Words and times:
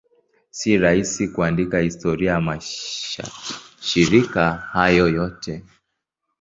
Si 0.57 0.69
rahisi 0.77 1.27
kuandika 1.27 1.79
historia 1.79 2.31
ya 2.31 2.41
mashirika 2.41 4.51
hayo 4.53 5.07
yote. 5.07 5.63